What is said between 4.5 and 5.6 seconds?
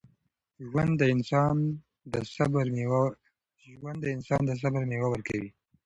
صبر میوه ورکوي.